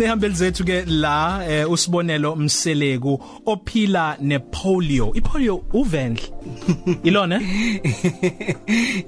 Sinehambeli 0.00 0.34
zethu 0.34 0.64
ke 0.64 0.84
la 0.86 1.44
eh, 1.48 1.70
usibonelo 1.70 2.36
Mseleku 2.36 3.22
ophila 3.46 4.16
nepolio. 4.20 5.10
Ipolio 5.14 5.60
uvendle. 5.72 6.22
Ilona? 7.04 7.40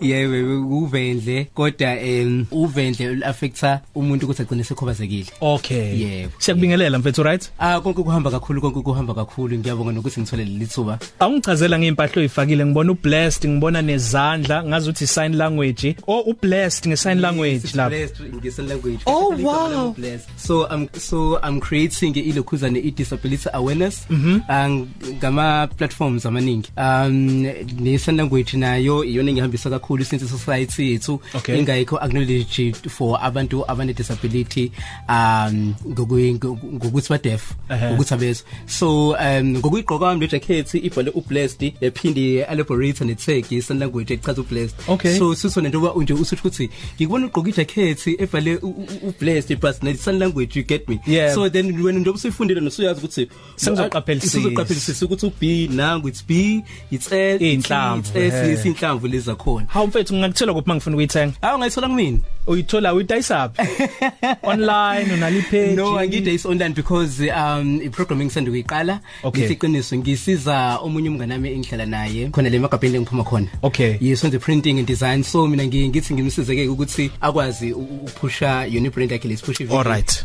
yebo 0.00 0.76
uvendle 0.78 1.44
kodwa 1.54 2.00
em 2.00 2.46
uvendle 2.50 3.24
affecta 3.26 3.80
umuntu 3.94 4.26
ukuthi 4.26 4.42
agcine 4.42 4.64
sekhubazekile 4.64 5.26
Okay. 5.40 6.00
Yebo. 6.00 6.32
Siyakubingelela 6.38 6.98
mfethu 6.98 7.22
right? 7.22 7.50
ah 7.58 7.80
konke 7.80 8.02
kuhamba 8.02 8.30
kakhulu 8.30 8.60
konke 8.60 8.80
kuhamba 8.80 9.14
kakhulu 9.14 9.58
ngiyabonga 9.58 9.92
nokuthi 9.92 10.20
ngithole 10.20 10.44
leli 10.44 10.66
thuba 10.66 10.98
Awungichazela 11.20 11.78
ngeimpahlo 11.78 12.20
oyifakile 12.20 12.66
ngibona 12.66 12.92
ublessed 12.92 13.50
ngibona 13.50 13.82
nezandla 13.82 14.64
ngazi 14.64 14.90
ukuthi 14.90 15.06
sign 15.06 15.36
language. 15.36 15.96
Oh 16.06 16.20
ublessed 16.20 16.86
ngesign 16.88 17.20
language 17.20 17.68
lapha. 17.74 17.88
Blessed 17.88 18.34
ngesign 18.34 18.68
language 18.68 19.00
Oh, 19.06 19.30
Basically, 19.30 19.44
wow. 19.44 19.54
igama 19.68 19.76
lami 19.76 19.92
blessed. 19.94 20.28
so 20.36 20.66
i'm 20.70 20.81
so 20.98 21.38
i'm 21.48 21.60
creating 21.60 22.16
ilokhuzane 22.16 22.78
i 22.78 22.90
disability 22.90 23.48
awareness 23.52 24.06
um 24.10 24.88
ngama 25.18 25.66
platforms 25.76 26.26
amaningi 26.26 26.68
um 26.76 27.42
ne 27.80 27.98
sign 27.98 28.16
language 28.16 28.56
nayo 28.56 29.04
iyona 29.04 29.30
engihambisa 29.30 29.70
kakhulu 29.70 30.04
since 30.04 30.28
society 30.28 30.90
yethu 30.92 31.20
Okay. 31.34 31.58
ingayikho 31.58 31.98
acknowledge 32.04 32.72
for 32.88 33.18
abantu 33.22 33.64
abane 33.70 33.92
disability 33.94 34.72
um 35.08 35.74
ngokuyi- 35.88 36.34
ngokuthi 36.74 37.08
ba 37.08 37.18
deaf 37.18 37.52
Ehhe. 37.70 37.94
ukuthi 37.94 38.14
abezo 38.14 38.44
so 38.66 39.10
um 39.10 39.48
ngokuyigqoka 39.58 39.98
kwami 39.98 40.20
le 40.20 40.28
jacket 40.28 40.74
ibhale 40.74 41.10
ublessed 41.14 41.72
yaphinde 41.80 42.40
elaborate 42.50 43.04
ne 43.04 43.14
tag 43.14 43.44
i 43.52 43.62
sign 43.62 43.78
language 43.78 44.14
echaza 44.14 44.40
ublessed 44.40 44.76
Okay. 44.88 45.18
so 45.18 45.34
sisona 45.34 45.68
nje 45.68 45.76
uba 45.76 45.92
nje 46.02 46.12
usuthi 46.14 46.40
ukuthi 46.40 46.70
ngikubona 46.96 47.26
ugqoka 47.26 47.48
ijacket 47.48 48.06
ebhale 48.06 48.56
u- 48.56 48.68
u- 48.68 49.08
ublessed 49.08 49.60
but 49.60 49.82
ne 49.82 49.94
sign 49.94 50.18
language 50.18 50.61
you 50.62 50.66
get 50.68 50.88
me 50.88 50.98
Yeah. 51.06 51.34
so 51.34 51.48
then 51.50 51.82
when 51.82 51.98
nje 51.98 52.10
usifundile 52.10 52.60
nosuyazi 52.60 53.00
ukuthi 53.00 53.28
Sengizoqaphelisisa. 53.56 54.32
sizoqaphelisisa 54.38 55.06
ukuthi 55.06 55.26
u 55.26 55.32
B 55.40 55.68
nangu 55.72 56.08
it's 56.08 56.24
B 56.28 56.62
it's 56.90 57.12
L 57.12 57.34
it's 57.34 57.42
Iy'nhlamvu, 57.42 57.98
it's 57.98 58.16
S 58.16 58.34
ehhe. 58.34 58.52
isinhlamvu 58.52 59.06
leza 59.08 59.34
khona 59.34 59.66
Hawu 59.68 59.86
mfethu 59.86 60.14
ngingakuthola 60.14 60.52
kuphi 60.54 60.68
mangifuna 60.68 60.96
ukuyithenga? 60.96 61.32
awu 61.42 61.58
ngayithola 61.58 61.88
kumina 61.88 62.18
Uyithola 62.46 62.94
uyidayisaphi? 62.94 63.62
Online 64.42 65.12
unali 65.14 65.42
page? 65.42 65.76
no 65.76 65.96
angide 65.98 66.26
is 66.34 66.44
online 66.46 66.74
because 66.74 67.20
um 67.30 67.80
iprogramming 67.80 68.30
sende 68.30 68.50
kuyiqala 68.50 69.00
Okay. 69.24 69.46
ngiqiniswe 69.46 69.98
ngisiza 69.98 70.78
omunye 70.82 71.08
umngane 71.08 71.32
wami 71.34 71.52
engihlala 71.52 71.86
naye 71.86 72.28
khona 72.30 72.48
le 72.50 72.58
magabheni 72.58 72.96
engiphuma 72.96 73.24
khona 73.24 73.46
Okay. 73.62 73.96
yes 74.00 74.24
on 74.24 74.30
the 74.30 74.38
printing 74.38 74.78
and 74.78 74.86
design 74.88 75.22
so 75.22 75.46
mina 75.46 75.62
ngi- 75.64 75.88
ngithi 75.88 76.14
ngimsizeke 76.14 76.68
ukuthi 76.68 77.10
akwazi 77.20 77.72
u- 77.72 77.78
u- 77.78 78.00
ukuphusha 78.04 78.64
yona 78.66 78.86
ibrand 78.86 79.10
yakhe 79.12 79.28
lesiphusha 79.28 79.64
All 79.70 79.84
right. 79.84 80.24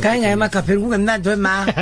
Kanye 0.00 0.26
emagabheni 0.26 0.80
kungemnandi 0.82 1.28
wema. 1.28 1.66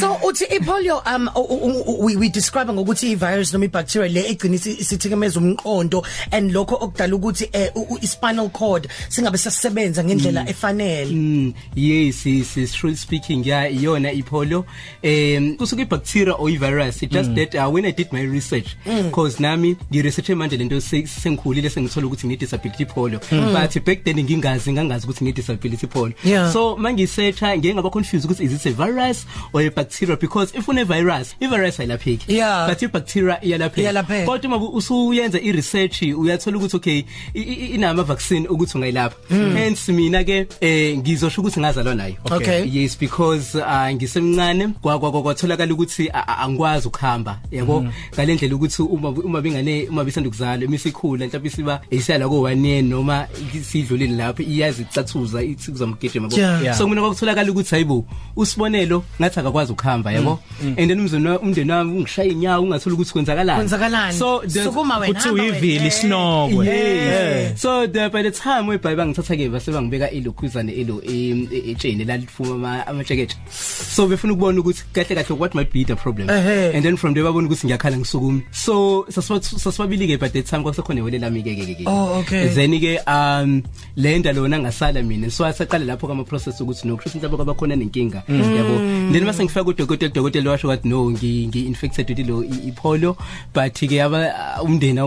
So 0.00 0.16
uthi 0.28 0.44
ipolio 0.44 0.98
um 1.06 1.28
u- 1.34 1.40
u- 1.40 1.82
u- 1.86 2.04
we 2.04 2.16
we 2.16 2.28
describe 2.28 2.72
ngokuthi 2.72 3.10
ivirus 3.12 3.52
noma 3.52 3.64
ibacteria 3.64 4.08
le 4.08 4.28
egcina 4.30 4.54
isi- 4.56 4.76
isithikemeza 4.80 5.40
umqondo 5.40 6.02
and 6.30 6.52
lokho 6.52 6.74
okudala 6.80 7.16
ukuthi 7.16 7.48
eh, 7.52 7.70
u- 7.74 7.86
u- 7.94 7.98
ispinal 8.02 8.48
cord 8.50 8.88
singabe 9.08 9.38
sasebenza 9.38 10.04
ngendlela 10.04 10.48
efanele. 10.50 11.10
Mm, 11.12 11.52
yes 11.76 12.26
yes 12.26 12.56
yes 12.56 12.72
truly 12.72 12.96
speaking 12.96 13.46
yeah 13.46 13.74
iyona 13.74 14.12
ipolio 14.12 14.64
um 15.04 15.56
kusuka 15.56 15.82
ibacteria 15.82 16.34
or 16.34 16.50
ivirus 16.50 17.02
it 17.02 17.10
just 17.12 17.34
that 17.34 17.54
uh, 17.54 17.68
when 17.74 17.84
i 17.84 17.92
did 17.92 18.12
my 18.12 18.22
research 18.22 18.76
because 19.04 19.40
nami 19.42 19.76
ngiresearche 19.92 20.34
manje 20.34 20.56
lento 20.56 20.80
se- 20.80 21.06
sengikhulile 21.06 21.70
sengithola 21.70 22.06
ukuthi 22.06 22.26
ngine 22.26 22.36
disability 22.40 22.84
polio 22.84 23.20
but 23.30 23.84
back 23.84 24.04
then 24.04 24.16
ngingazi 24.24 24.72
ngangazi 24.72 25.06
ukuthi 25.06 25.24
ngine 25.24 25.36
disability 25.36 25.86
polio 25.86 26.14
Yeah. 26.24 26.52
so 26.52 26.76
mangisearcha 26.76 27.56
ngeke 27.58 27.74
ngaba 27.74 27.90
confused 27.90 28.24
ukuthi 28.30 28.44
is 28.44 28.52
it 28.52 28.66
a 28.66 28.70
virus 28.84 29.26
or 29.52 29.62
a 29.62 29.70
bacteria? 29.70 30.16
Because 30.16 30.54
if 30.58 30.68
une 30.68 30.84
virus 30.84 31.34
i 31.40 31.46
virus 31.46 31.80
ayilapheki 31.80 32.32
Yeah. 32.34 32.68
but 32.68 32.82
i 32.82 32.86
bacteria 32.86 33.38
iyalapheka. 33.44 33.80
Iyalapheka. 33.82 34.26
kodwa 34.26 34.56
uma 34.56 34.70
usuyenza 34.70 35.40
i 35.40 35.52
research 35.52 36.02
uyathola 36.14 36.56
ukuthi 36.58 36.76
okay 36.76 36.98
i- 37.34 37.40
i- 37.42 37.66
inama 37.74 38.02
vaccine 38.02 38.48
ukuthi 38.48 38.76
ungayilapha 38.78 39.16
hence 39.54 39.92
mina 39.92 40.24
ke 40.24 40.46
eh 40.60 40.98
ngizosho 40.98 41.40
ukuthi 41.40 41.60
ngazalwa 41.60 41.94
nayo 41.94 42.14
Okay. 42.30 42.64
yes 42.72 42.98
because 42.98 43.58
uh, 43.58 43.90
ngisemncane 43.92 44.68
kwa- 44.82 44.98
kwa- 44.98 45.10
kwa- 45.10 45.22
kwatholakala 45.22 45.72
ukuthi 45.74 46.08
a- 46.12 46.26
a- 46.28 46.38
angikwazi 46.38 46.88
ukuhamba 46.88 47.38
yabo 47.50 47.84
ngalendlela 48.14 48.54
ukuthi 48.54 48.82
uma 48.82 49.08
uma 49.08 49.40
bengane 49.40 49.88
uma 49.88 50.04
bisanda 50.04 50.28
ukuzalwa 50.28 50.64
emisikhula 50.64 51.26
mhlawumbe 51.26 51.50
siba 51.50 51.80
isiyala 51.90 52.28
ko 52.28 52.34
1 52.42 52.66
year 52.66 52.82
noma 52.84 53.26
sidlulile 53.62 54.16
lapho 54.16 54.42
iyazi 54.42 54.82
icathuza 54.82 55.42
ithi 55.42 55.70
kuzamgijima 55.72 56.24
yabo 56.28 56.36
Yeah. 56.40 56.62
Yeah. 56.62 56.78
so 56.78 56.88
mina 56.88 57.00
kwakutholakala 57.00 57.50
ukuthi 57.50 57.70
hayibo 57.70 58.04
usibonelo 58.36 59.04
ngathi 59.20 59.40
akakwazi 59.40 59.72
ukuhamba 59.72 60.12
yabo 60.12 60.38
and 60.62 60.76
then 60.88 61.00
umzweni 61.00 61.28
wa- 61.28 61.38
umndeni 61.40 61.72
wami 61.72 61.92
ungishaya 61.96 62.28
inyawo 62.30 62.62
ungathola 62.64 62.94
ukuthi 62.94 63.12
kwenzakalani 63.12 63.56
Kwenzakalani? 63.56 64.18
so 64.18 64.42
the- 64.46 64.64
Sukuma 64.64 64.98
wena. 64.98 65.14
Kuthi 65.14 65.28
hamba 65.28 65.42
uyivili 65.42 65.90
wena. 66.02 66.48
sinokwe. 66.50 66.66
Yes. 66.66 67.60
So 67.60 67.86
the 67.86 68.08
by 68.10 68.22
the 68.22 68.30
time 68.30 68.66
webhayi 68.66 68.96
bangithatha 68.96 69.36
ke 69.36 69.50
base 69.52 69.70
bangibeka 69.70 70.10
ilokhuzane 70.10 70.72
elo 70.72 71.00
etsheni 71.02 72.04
lalifuma 72.04 72.54
ama 72.54 72.86
amajacket. 72.86 73.34
So 73.50 74.06
befuna 74.06 74.32
ukubona 74.32 74.60
ukuthi 74.60 74.84
kahle 74.92 75.14
kahle 75.14 75.38
what 75.38 75.54
might 75.54 75.72
be 75.72 75.84
the 75.84 75.96
problem. 75.96 76.30
And 76.30 76.84
then 76.84 76.96
from 76.96 77.14
there 77.14 77.24
babona 77.24 77.48
ukuthi 77.48 77.66
ngiyakhala 77.66 77.96
ngisukumi. 77.96 78.42
So 78.52 79.06
sasibabili 79.08 80.06
ke 80.08 80.20
by 80.20 80.28
the 80.28 80.42
time 80.42 80.62
kwakusekhona 80.62 81.02
wele 81.04 81.18
lami 81.18 81.42
ke 81.42 81.54
ke 81.54 81.74
ke. 81.74 81.84
Oh, 81.86 82.20
okay. 82.20 82.48
Then 82.48 82.72
ke 82.80 82.98
um 83.06 83.62
lenda 83.96 84.32
lona 84.34 84.58
ngasala 84.58 85.04
mina. 85.06 85.30
So 85.30 85.44
asaqala 85.44 85.84
lapho 85.84 86.08
kama 86.08 86.24
process 86.24 86.60
ukuthi 86.60 86.84
no 86.86 86.96
kusho 86.96 87.18
mhlawumbe 87.18 87.36
kwabakhona 87.44 87.76
nenkinga. 87.76 88.22
Yabo. 88.28 89.12
Then 89.12 89.24
mase 89.24 89.44
ngifika 89.44 89.64
kudokotela 89.64 90.10
udokotela 90.10 90.50
washo 90.50 90.68
wathi 90.68 90.88
no 90.88 91.10
ngi 91.10 91.66
infected 91.66 92.08
with 92.08 92.28
lo 92.28 92.42
i- 92.42 92.70
ipolio 92.70 93.16
but 93.52 93.74
ke 93.74 94.00
aba 94.00 94.32
umndeni 94.62 95.00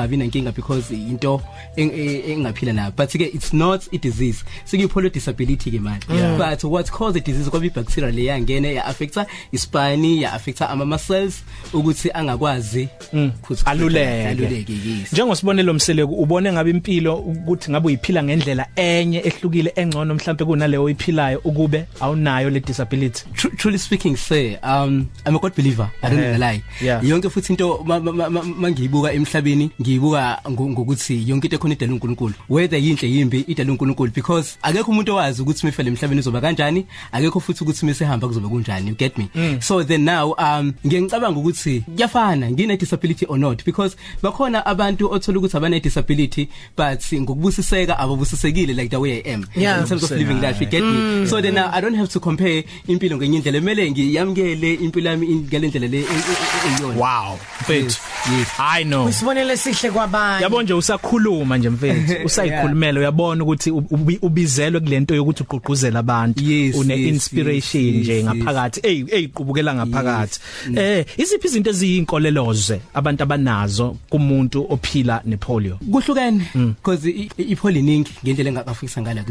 angabi 0.00 0.16
nenkinga 0.16 0.52
because 0.52 0.90
into 0.94 1.40
eng- 1.76 1.92
e- 1.94 2.32
engaphila 2.32 2.72
nayo 2.72 2.92
but 2.96 3.10
ke 3.10 3.20
it's 3.34 3.52
not 3.52 3.82
a 3.92 3.98
disease 3.98 4.44
sekuyipolio 4.64 5.10
disability 5.10 5.70
ke 5.70 5.80
manje 5.80 6.06
but 6.38 6.64
what 6.64 6.90
cause 6.90 7.12
the 7.14 7.20
disease 7.20 7.50
kwabi 7.50 7.70
bacteria 7.70 8.10
le 8.10 8.24
yangena 8.24 8.68
ya 8.68 8.84
affecta 8.84 9.26
ispine 9.52 10.20
ya 10.20 10.32
affecta 10.32 10.70
ama 10.70 10.84
muscles 10.86 11.42
ukuthi 11.72 12.10
angakwazi 12.14 12.88
ukuthi- 13.12 13.62
aluleke 13.64 14.26
aluleke 14.28 14.72
yes 14.72 15.12
njengosibonelo 15.12 15.74
mseleku 15.74 16.14
ubone 16.14 16.52
ngabe 16.52 16.70
impilo 16.70 17.16
ukuthi 17.16 17.70
ngabe 17.70 17.86
uyiphila 17.86 18.22
ngendlela 18.22 18.66
enye 18.76 19.18
ehlukile 19.24 19.72
engcono 19.76 20.14
mhlambe 20.14 20.44
kunaleyo 20.44 20.84
oyiphilayo 20.84 21.38
ukube 21.44 21.84
awunayo 22.00 22.50
le 22.50 22.60
disability 22.60 23.24
Tru- 23.34 23.56
truly 23.56 23.78
speaking 23.78 24.16
say 24.16 24.56
um 24.62 25.06
i'm 25.26 25.36
a 25.36 25.38
god 25.38 25.52
believer 25.56 25.90
i 26.02 26.10
don't 26.10 26.20
Eh, 26.20 26.38
lie 26.38 26.62
yeah. 26.82 27.04
yonke 27.04 27.30
futhi 27.30 27.52
into 27.52 27.82
ma- 27.86 28.00
ma- 28.00 28.12
ma- 28.12 28.30
ma- 28.30 28.42
mangiyibuka 28.42 29.12
emhlabeni 29.12 29.70
ngiyibuka 29.94 30.38
ngo- 30.48 30.70
ngokuthi 30.70 31.28
yonke 31.28 31.46
into 31.46 31.56
ekhona 31.56 31.74
idalwe 31.74 31.94
uNkulunkulu 31.94 32.34
whether 32.48 32.78
yinhle 32.78 33.08
yimbi 33.10 33.44
idalwe 33.48 33.72
uNkulunkulu 33.72 34.12
because 34.14 34.56
akekho 34.62 34.90
umuntu 34.90 35.12
owazi 35.12 35.42
ukuthi 35.42 35.66
mifele 35.66 35.88
emhlabeni 35.90 36.20
uzoba 36.20 36.40
kanjani 36.40 36.86
akekho 37.12 37.40
futhi 37.40 37.64
ukuthi 37.64 37.86
mesehamba 37.86 38.26
kuzoba 38.28 38.48
kunjani 38.48 38.88
you 38.88 38.94
get 38.96 39.18
me 39.18 39.28
so 39.60 39.82
then 39.84 40.04
now 40.04 40.32
um 40.38 40.72
ngiye 40.86 41.02
ngicabanga 41.02 41.40
ukuthi 41.40 41.80
kuyafana 41.80 42.50
ngine 42.50 42.76
disability 42.76 43.26
or 43.28 43.38
not 43.38 43.64
because 43.64 43.96
bakhona 44.22 44.66
abantu 44.66 45.10
othola 45.12 45.38
ukuthi 45.38 45.56
abane 45.56 45.80
disability 45.80 46.48
but 46.76 47.12
ngokubusiseka 47.12 47.98
ababusisekile 47.98 48.72
like 48.74 48.88
the 48.90 48.96
way 48.96 49.22
i 49.24 49.32
am 49.34 49.44
Yeah. 49.56 49.80
in 49.80 49.86
terms 49.86 50.02
of 50.04 50.10
living 50.10 50.40
life 50.40 50.60
you 50.64 50.70
get 50.70 50.82
me 50.84 51.26
so 51.26 51.40
then 51.42 51.54
now 51.54 51.70
i 51.72 51.80
don't 51.80 51.96
have 51.96 52.08
to 52.12 52.20
compare 52.20 52.64
impilo 52.88 53.16
ngenye 53.16 53.36
indlela 53.36 53.58
emele 53.58 53.90
ngiyamkele 53.90 54.74
impilo 54.74 55.10
yami 55.10 55.26
in- 55.26 55.44
ngale 55.48 55.68
ndlela 55.68 55.86
le 55.86 55.98
e- 55.98 56.00
e- 56.00 56.04
e- 56.04 56.68
eyiyona 56.74 57.00
wow 57.00 57.38
mfethu 57.60 57.98
yes 58.38 58.48
i 58.58 58.84
know 58.84 59.08
Isibonelo 59.08 59.52
esihle 59.80 59.92
kwabanye. 59.92 60.42
yabo 60.42 60.62
nje 60.62 60.74
usakhuluma 60.82 61.58
nje 61.58 61.68
mfethu. 61.70 62.14
Usayikhulumela 62.26 63.00
uyabona 63.00 63.44
ukuthi 63.44 63.70
ubi- 63.70 64.18
ubizelwe 64.22 64.80
kulento 64.80 65.14
yokuthi 65.14 65.42
uqhuquzela 65.42 65.98
abantu. 65.98 66.42
Une 66.78 66.94
inspiration 67.08 67.82
nje 67.82 68.24
ngaphakathi. 68.24 68.80
Ey 68.82 69.04
eyiqubukela 69.10 69.74
ngaphakathi. 69.74 70.40
Eh 70.76 71.06
iziphi 71.18 71.46
izinto 71.48 71.70
eziyinkoleloze 71.70 72.80
abantu 72.94 73.22
abanazo 73.22 73.96
kumuntu 74.10 74.66
ophila 74.70 75.22
nepolio? 75.24 75.78
Kuhlukene 75.90 76.44
because 76.82 77.06
ipoliningi 77.38 78.10
ngendlela 78.24 78.50
engakafikisa 78.50 79.02
ngala 79.02 79.24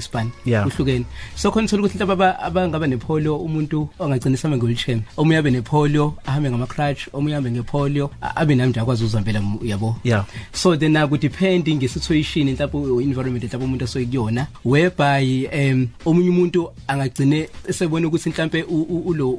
Yeah. 0.46 0.64
kuhlukene. 0.64 1.06
So 1.36 1.52
khona 1.52 1.66
uthola 1.66 1.84
ukuthi 1.84 1.98
mhlawumbe 1.98 2.14
aba- 2.26 2.40
abangaba 2.40 2.88
nepolio 2.88 3.38
umuntu 3.38 3.90
ongagcinisa 4.00 4.48
abe 4.48 4.58
ngewheelchair 4.58 5.00
omunye 5.18 5.38
abe 5.38 5.52
nepolio 5.52 6.16
ahambe 6.26 6.50
ngama 6.50 6.68
crutch 6.68 7.08
omunye 7.14 7.36
ahambe 7.36 7.52
ngepolio 7.52 8.12
abe 8.36 8.56
nami 8.56 8.70
nje 8.70 8.80
akwazi 8.80 9.04
uzihambela 9.04 9.42
yabo? 9.64 9.96
Yeah. 10.04 10.26
So 10.54 10.76
then 10.76 10.92
naku 10.92 11.18
depend 11.18 11.68
ngesituation 11.68 12.50
mhlawumbe 12.50 13.04
environment 13.04 13.44
mhlawumbe 13.44 13.66
umuntu 13.66 13.86
asoyikuyona 13.86 14.48
whereby 14.66 15.48
um 15.54 15.88
omunye 16.06 16.30
umuntu 16.30 16.72
angagcine 16.88 17.50
esebona 17.68 18.08
ukuthi 18.08 18.30
mhlawumbe 18.30 18.64
ulo 18.64 19.38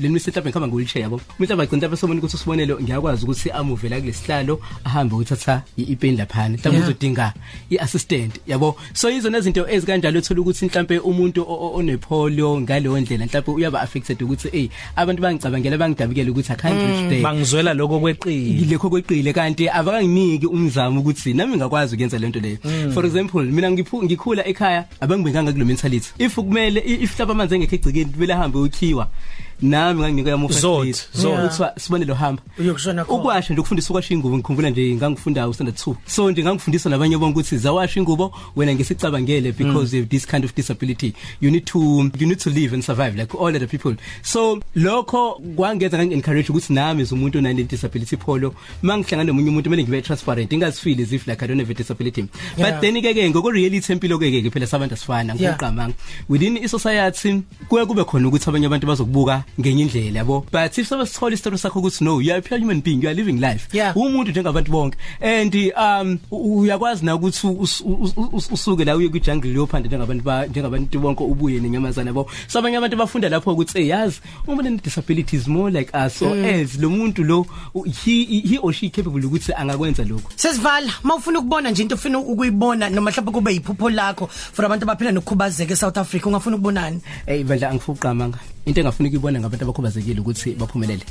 leni 0.00 0.14
mhlawumbe 0.14 0.50
ngikhamba 0.50 0.68
ngewheelchair 0.68 1.02
yabo. 1.02 1.20
Mhlawumbe 1.38 1.62
agcina 1.62 1.78
mhlawumbe 1.78 1.96
sebona 1.96 2.18
ukuthi 2.18 2.36
usibonelo 2.36 2.80
ngiyakwazi 2.80 3.24
ukuthi 3.24 3.50
amuvela 3.50 4.00
kulesihlalo 4.00 4.60
ahambe 4.84 5.14
uthatha 5.14 5.62
ipeni 5.76 6.16
laphana 6.16 6.56
mhlawumbe 6.56 6.84
uzodinga 6.84 7.32
iassistant 7.70 8.40
yabo? 8.46 8.76
So 8.92 9.10
izona 9.10 9.38
izinto 9.38 9.68
ezikanjalo 9.68 10.18
uthola 10.18 10.40
ukuthi 10.40 10.66
mhlawumbe 10.66 10.98
umuntu 10.98 11.44
onepolio 11.48 12.60
ngaleyo 12.60 13.00
ndlela 13.00 13.26
mhlawumbe 13.26 13.52
uyaba 13.52 13.80
affected 13.80 14.22
ukuthi 14.22 14.48
hey 14.48 14.68
abantu 14.96 15.22
bangicabangela 15.22 15.78
bangidabukela 15.78 16.30
ukuthi 16.30 16.52
i 16.52 16.56
can't 16.56 16.74
reach 16.74 17.08
there. 17.08 17.22
bangizwela 17.22 17.74
lokho 17.74 18.00
kweqile 18.00 18.66
lekho 18.66 18.90
kweqile 18.90 19.32
kanti 19.32 19.68
abakanginiki 20.10 20.46
umzamo 20.46 21.00
ukuthi 21.00 21.34
nami 21.34 21.56
ngakwazi 21.56 21.94
ukuyenza 21.94 22.18
lento 22.18 22.40
leyo. 22.40 22.58
For 22.92 23.06
example 23.06 23.42
mina 23.44 23.70
ngikhula 23.70 24.46
ekhaya 24.46 24.84
abangibenganga 25.00 25.52
kulo 25.52 25.64
mentality. 25.64 26.10
If 26.18 26.34
kumele 26.36 26.82
if 26.84 27.16
hlaba 27.16 27.32
amanzi 27.32 27.54
engekho 27.54 27.76
egcikeni 27.76 28.12
kumele 28.12 28.34
ahambe 28.34 28.58
ukhiwa 28.58 29.08
nami 29.62 30.00
nganginika 30.00 30.30
yamu 30.30 30.48
first 30.48 30.60
Zot, 30.60 30.80
grade 30.82 30.98
zot. 31.14 31.48
kuthiwa 31.48 31.72
sibonelo 31.78 32.14
hamba 32.14 32.42
Uyokushona 32.58 33.04
khona. 33.04 33.18
ukwasha 33.20 33.52
nje 33.54 33.60
ukufundisa 33.60 33.90
ukwasha 33.90 34.14
ingubo 34.14 34.36
ngikhumbula 34.36 34.70
nje 34.70 34.94
ngangifunda 34.94 35.48
usanda 35.48 35.72
2 35.72 35.94
so 36.06 36.30
nje 36.30 36.42
ngangifundisa 36.42 36.90
nabanye 36.90 37.18
bonke 37.18 37.38
ukuthi 37.40 37.56
zawasha 37.58 38.00
ingubo 38.00 38.34
wena 38.56 38.74
ngesicabangele 38.74 39.52
because 39.52 39.96
you 39.96 40.02
have 40.02 40.08
this 40.10 40.26
kind 40.26 40.44
of 40.44 40.54
disability. 40.54 41.14
You 41.40 41.50
need 41.50 41.64
to 41.66 41.78
you 42.18 42.26
need 42.26 42.38
to 42.40 42.50
live 42.50 42.74
and 42.74 42.84
survive 42.84 43.16
like 43.16 43.34
all 43.34 43.54
other 43.56 43.66
people. 43.68 43.94
So 44.22 44.60
lokho 44.76 45.40
kwangenza 45.56 45.98
ngangi 45.98 46.14
encourage 46.14 46.48
ukuthi 46.52 46.72
nami 46.72 47.04
umuntu 47.12 47.38
onale 47.38 47.64
disability 47.64 48.16
pholo 48.16 48.54
mangihlangana 48.82 49.24
nomunye 49.24 49.48
umuntu 49.50 49.64
kumele 49.70 49.82
ngibe 49.82 50.02
transparent 50.02 50.52
ingazifeel 50.52 51.00
as 51.02 51.12
if 51.12 51.26
like 51.26 51.42
i 51.44 51.48
don't 51.48 51.60
have 51.60 51.70
a 51.70 51.74
disability. 51.74 52.20
Yeah. 52.56 52.70
but 52.72 52.80
then 52.80 52.94
ke 53.02 53.14
ke 53.14 53.30
ngoko 53.30 53.50
reality 53.50 53.92
empilo 53.92 54.18
ke 54.18 54.30
ke 54.42 54.50
phela 54.50 54.66
sabantu 54.66 54.94
asifana 54.94 55.34
Yeah. 55.38 55.54
ngiqamanga 55.54 55.94
within 56.28 56.56
i 56.56 56.68
society 56.68 57.42
kuye 57.68 57.86
kube 57.86 58.04
khona 58.04 58.28
ukuthi 58.28 58.48
abanye 58.50 58.66
abantu 58.66 58.86
bazokubuka 58.86 59.44
ngenye 59.60 59.82
indlela 59.82 60.18
yabo? 60.18 60.46
But 60.52 60.78
if 60.78 60.88
sabasithola 60.88 61.34
istory 61.34 61.58
sakho 61.58 61.80
ukuthi 61.80 62.02
no 62.04 62.18
you 62.20 62.32
are 62.32 62.38
a 62.38 62.42
pure 62.42 62.58
human 62.60 62.80
being 62.80 63.02
you 63.02 63.08
are 63.08 63.14
living 63.14 63.40
life. 63.40 63.68
Yeah. 63.72 63.96
umuntu 63.96 64.30
njengabantu 64.30 64.70
bonke. 64.72 64.96
And 65.20 65.54
um 65.76 66.18
u- 66.30 66.60
uyakwazi 66.60 67.04
na 67.04 67.14
ukuthi 67.16 67.46
us- 67.46 67.80
us- 67.84 68.14
us- 68.32 68.52
usuke 68.52 68.84
la 68.84 68.96
uye 68.96 69.08
kwi 69.08 69.20
jungle 69.20 69.50
leopard 69.52 69.86
njengabantu 69.86 70.24
ba 70.24 70.46
njengabantu 70.46 70.98
bonke 71.00 71.22
ubuye 71.24 71.60
nenyamazana 71.60 72.10
yabo? 72.10 72.30
So 72.48 72.58
abanye 72.58 72.76
abantu 72.76 72.96
bafunda 72.96 73.28
lapho 73.28 73.52
ukuthi 73.52 73.78
hey 73.78 73.88
yazi 73.88 74.20
umuntu 74.46 74.70
ne 74.70 74.76
disability 74.82 75.36
is 75.36 75.46
more 75.48 75.70
like 75.70 75.90
us 76.06 76.22
or 76.22 76.36
else 76.36 76.78
lo 76.80 76.88
muntu 76.90 77.24
lo 77.24 77.46
u- 77.74 77.82
he 78.04 78.24
he 78.24 78.58
or 78.62 78.72
she 78.72 78.88
capable 78.90 79.20
ukuthi 79.26 79.52
angakwenza 79.52 80.04
lokho 80.04 80.30
Sesivala 80.36 80.92
mawufuna 81.02 81.38
ukubona 81.38 81.70
nje 81.70 81.82
into 81.82 81.94
ofuna 81.94 82.18
ukuyibona 82.18 82.88
noma 82.90 83.10
mhlawumbe 83.10 83.32
kube 83.32 83.52
yiphupho 83.54 83.90
lakho 83.90 84.26
for 84.26 84.64
abantu 84.64 84.84
abaphila 84.84 85.12
nokukhubazeka 85.12 85.72
eSouth 85.74 85.98
Africa 85.98 86.26
ungafuna 86.26 86.56
ukubonani? 86.56 87.00
Hey 87.26 87.44
bandla 87.44 87.70
angifuqamanga 87.70 88.38
into 88.70 88.80
engafuna 88.80 89.08
ukuyibona 89.08 89.40
ngabantu 89.40 89.64
abakhubazekile 89.64 90.20
ukuthi 90.20 90.54
baphumelele 90.54 91.04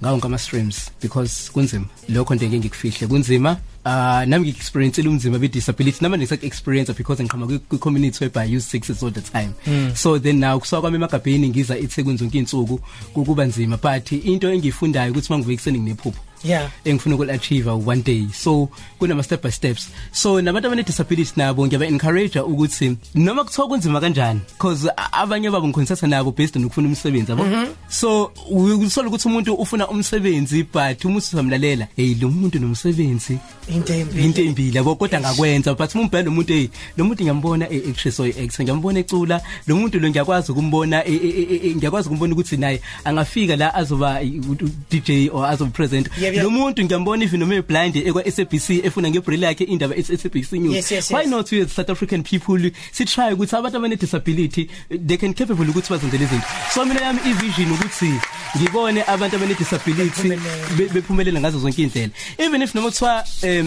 ngawo 0.00 0.16
ngama 0.16 0.38
streams 0.38 0.90
because 1.02 1.50
kunzima. 1.52 1.84
Lokho 2.08 2.34
nje 2.34 2.48
ngeke 2.48 2.58
ngikufihle. 2.58 3.06
Kunzima 3.06 3.56
uh 3.86 4.24
nami 4.26 4.48
ngi-experience 4.50 4.98
ubunzima 5.00 5.38
be-disability. 5.38 5.98
Nama 6.02 6.16
ngisake-experience 6.18 6.92
because 6.96 7.22
ngiqhama 7.22 7.46
kwi- 7.46 7.58
kwi-community 7.68 8.18
whereby 8.24 8.42
I 8.42 8.56
use 8.56 8.66
sixes 8.66 9.02
all 9.02 9.10
the 9.12 9.20
time. 9.22 9.54
Mm. 9.66 9.94
so 9.96 10.18
then 10.18 10.40
now 10.40 10.58
kusuka 10.58 10.80
kwami 10.80 10.96
emagabheni 10.96 11.48
ngiza 11.48 11.78
ethekwini 11.78 12.18
zonke 12.18 12.38
iy'nsuku 12.38 12.80
kukuba 13.14 13.44
nzima. 13.44 13.76
But 13.76 14.12
into 14.12 14.50
engiyifundayo 14.52 15.12
ukuthi 15.12 15.32
uma 15.32 15.38
ngivuke 15.38 15.54
ekuseni 15.54 15.78
nginephupho 15.80 16.20
Yeah. 16.44 16.70
engifuna 16.84 17.14
ukulachieve 17.14 17.70
one 17.70 18.02
day. 18.02 18.28
So 18.32 18.68
kunama 18.98 19.22
step 19.24 19.42
by 19.42 19.50
steps. 19.50 19.88
So 20.12 20.40
nabantu 20.42 20.66
abane 20.68 20.82
disability 20.82 21.32
nabo 21.36 21.66
ngiyaba 21.66 21.86
encourage 21.86 22.38
ukuthi 22.40 22.96
noma 23.14 23.44
kuthiwa 23.44 23.68
kunzima 23.68 24.00
kanjani 24.00 24.40
because 24.58 24.86
a- 24.96 25.12
abanye 25.12 25.50
babo 25.50 25.66
ngikhonsesa 25.68 26.06
nabo 26.06 26.32
based 26.36 26.56
on 26.56 26.64
ukufuna 26.64 26.88
umsebenzi 26.88 27.30
yabo 27.32 27.44
so 27.88 28.30
usola 28.50 29.08
ukuthi 29.08 29.28
umuntu 29.28 29.54
ufuna 29.54 29.88
umsebenzi 29.88 30.62
but 30.72 31.04
uma 31.04 31.16
usamlalela 31.18 31.88
hey 31.96 32.14
lo 32.14 32.28
muntu 32.28 32.58
nomsebenzi 32.60 33.38
into 33.76 33.92
embi 33.94 34.24
into 34.24 34.40
embili 34.42 34.76
yabo 34.76 34.94
kodwa 34.96 35.20
ngakwenza 35.20 35.74
but 35.74 35.94
uma 35.94 36.02
umbhela 36.04 36.30
umuntu 36.30 36.52
hey 36.52 36.68
lo 36.96 37.04
muntu 37.04 37.22
ngiyambona 37.22 37.68
e 37.70 37.76
actress 37.90 38.20
or 38.20 38.26
actor 38.28 38.62
ngiyambona 38.64 38.98
ecula 39.00 39.40
lo 39.66 39.76
muntu 39.76 40.00
lo 40.00 40.08
ngiyakwazi 40.10 40.52
ukumbona 40.52 41.04
eh, 41.06 41.14
eh, 41.24 41.34
eh, 41.50 41.60
eh, 41.64 41.76
ngiyakwazi 41.76 42.08
ukumbona 42.08 42.32
ukuthi 42.34 42.56
naye 42.56 42.80
angafika 43.04 43.56
la 43.56 43.74
azoba 43.74 44.22
i- 44.22 44.40
u- 44.48 44.52
u- 44.64 44.70
DJ 44.90 45.28
or 45.32 45.46
azoba 45.46 45.70
present. 45.70 46.08
Yep, 46.18 46.34
yep. 46.34 46.42
lo 46.44 46.50
muntu 46.50 46.84
ngiyambona 46.84 47.24
even 47.24 47.40
noma 47.40 47.62
blind 47.62 47.96
ekwa 47.96 48.24
SABC 48.30 48.70
efuna 48.84 49.10
ngebril 49.10 49.42
yakhe 49.42 49.64
indaba 49.64 49.94
SABC 50.02 50.52
news. 50.52 50.74
Yes, 50.74 50.90
yes, 50.92 51.10
why 51.10 51.20
yes. 51.20 51.30
not 51.30 51.52
we 51.52 51.60
as 51.60 51.72
South 51.72 51.90
African 51.90 52.22
people 52.22 52.70
si 52.92 53.04
try 53.04 53.32
ukuthi 53.32 53.56
abantu 53.56 53.76
abane 53.78 53.96
disability 53.96 54.68
they 55.06 55.16
can 55.16 55.34
capable 55.34 55.66
ukuthi 55.66 55.90
bazenzele 55.90 56.24
izinto. 56.24 56.46
So 56.74 56.84
mina 56.84 57.00
yami 57.00 57.20
i 57.24 57.32
vision 57.32 57.72
ukuthi 57.72 58.12
ngibone 58.58 59.02
abantu 59.06 59.36
abane 59.36 59.54
disability 59.54 60.28
be- 60.76 60.88
bephumelela 60.94 61.40
ngazo 61.40 61.58
zonke 61.58 61.82
indlela 61.82 62.10
even 62.38 62.62
if 62.62 62.74
noma 62.74 62.88
kuthiwa 62.90 63.24
um 63.42 63.65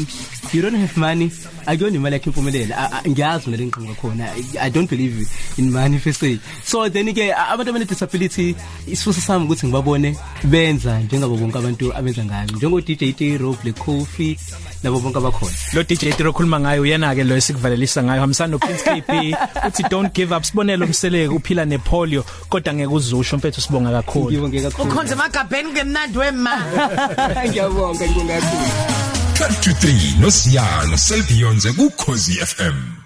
you 0.54 0.62
don't 0.62 0.76
have 0.76 0.98
money. 0.98 1.32
Akuyona 1.66 1.96
imali 1.96 2.14
yakhe 2.16 2.30
impumelelo. 2.30 2.74
A- 2.76 2.92
a- 2.98 3.10
ngiyazi 3.10 3.50
mina 3.50 3.58
lenqhamuka 3.58 3.96
khona. 4.02 4.26
I- 4.36 4.58
i 4.68 4.70
don't 4.70 4.90
believe 4.90 5.28
in 5.58 5.72
money 5.72 6.00
per 6.00 6.14
se 6.14 6.40
so 6.66 6.90
then 6.90 7.14
ke 7.14 7.30
a- 7.32 7.54
abantu 7.54 7.70
abane 7.72 7.86
disability 7.86 8.56
isifuso 8.88 9.22
sami 9.22 9.46
ukuthi 9.46 9.68
ngibabone 9.68 10.16
benza 10.44 11.00
njengabo 11.00 11.38
bonke 11.38 11.58
abantu 11.58 11.94
abenza 11.96 12.24
ngayo. 12.26 12.56
Njengo 12.56 12.82
DJ 12.82 13.14
Tiro 13.14 13.54
Black 13.64 13.78
Coffee 13.78 14.38
nabo 14.84 15.00
bonke 15.00 15.18
abakhona. 15.18 15.52
Lo 15.74 15.84
DJ 15.84 16.16
Tiro 16.18 16.34
khuluma 16.34 16.60
ngayo 16.60 16.82
uyena 16.82 17.14
ke 17.16 17.24
lo 17.24 17.36
esikuvalelisa 17.38 18.04
ngayo. 18.04 18.22
Hambisana 18.22 18.52
no 18.52 18.60
Prince 18.60 18.84
KB 18.84 19.36
uthi 19.68 19.84
don't 19.90 20.14
give 20.14 20.32
up. 20.36 20.44
Sibonelo 20.44 20.86
umseleke 20.86 21.28
uphila 21.34 21.66
nepolio 21.66 22.24
kodwa 22.50 22.74
ngeke 22.74 22.88
uzusho 22.94 23.38
mfethu 23.38 23.62
sibonga 23.62 23.92
kakhulu. 23.92 24.32
Ngibonge 24.32 24.62
kakhulu. 24.62 24.90
Ukhonze 24.92 25.14
emagabheni 25.14 25.72
ngemnandi 25.72 26.18
wema. 26.18 26.52
Ngiyabonga 27.48 28.06
ngibonga 28.08 28.40
kakhulu. 28.42 29.09
12 29.40 29.60
to 29.62 29.72
3 29.72 30.20
noSiyano 30.20 30.98
Selbionze 30.98 31.72
ku 31.72 31.90
Khosi 31.96 32.34
FM 32.44 32.99